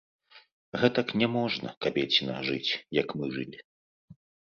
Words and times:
Гэтак 0.83 1.11
няможна, 1.21 1.69
кабецiна, 1.87 2.35
жыць, 2.47 2.71
як 3.01 3.07
мы 3.21 3.29
жылi... 3.37 3.59